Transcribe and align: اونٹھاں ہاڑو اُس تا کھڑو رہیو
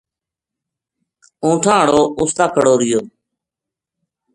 اونٹھاں 1.43 1.79
ہاڑو 1.81 2.01
اُس 2.19 2.31
تا 2.37 2.45
کھڑو 2.53 2.73
رہیو 2.79 3.01